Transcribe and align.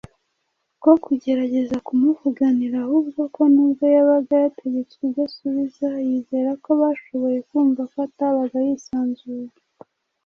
ko 0.81 0.91
kugerageza 1.05 1.75
kumuvuganira. 1.87 2.77
Avuga 2.85 3.23
ko 3.35 3.41
nubwo 3.53 3.83
yabaga 3.95 4.33
yategetswe 4.45 5.01
ibyo 5.07 5.21
asubiza, 5.27 5.87
yizera 6.07 6.51
ko 6.63 6.69
bashoboye 6.81 7.37
kumva 7.49 7.81
ko 7.91 7.95
atabaga 8.07 8.57
yisanzuye 8.67 9.49